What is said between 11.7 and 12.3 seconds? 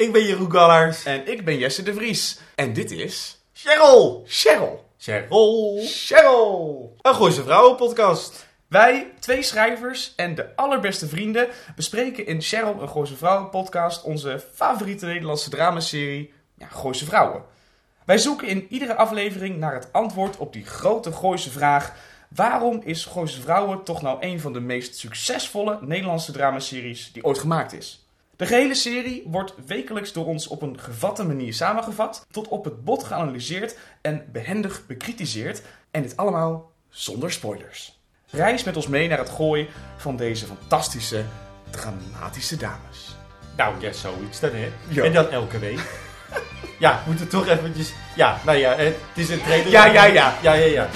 bespreken